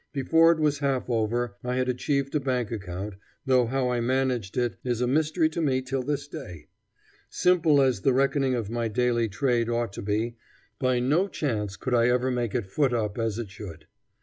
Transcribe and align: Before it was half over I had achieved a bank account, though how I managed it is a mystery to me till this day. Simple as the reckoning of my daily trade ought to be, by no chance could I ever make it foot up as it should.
Before 0.13 0.51
it 0.51 0.57
was 0.57 0.79
half 0.79 1.11
over 1.11 1.57
I 1.63 1.75
had 1.75 1.87
achieved 1.87 2.33
a 2.33 2.39
bank 2.39 2.71
account, 2.71 3.13
though 3.45 3.67
how 3.67 3.89
I 3.91 3.99
managed 4.01 4.57
it 4.57 4.77
is 4.83 4.99
a 4.99 5.05
mystery 5.05 5.47
to 5.49 5.61
me 5.61 5.83
till 5.83 6.01
this 6.01 6.27
day. 6.27 6.69
Simple 7.29 7.79
as 7.83 8.01
the 8.01 8.11
reckoning 8.11 8.55
of 8.55 8.71
my 8.71 8.87
daily 8.87 9.29
trade 9.29 9.69
ought 9.69 9.93
to 9.93 10.01
be, 10.01 10.37
by 10.79 10.97
no 10.99 11.27
chance 11.27 11.77
could 11.77 11.93
I 11.93 12.07
ever 12.07 12.31
make 12.31 12.55
it 12.55 12.65
foot 12.65 12.93
up 12.95 13.19
as 13.19 13.37
it 13.37 13.51
should. 13.51 13.85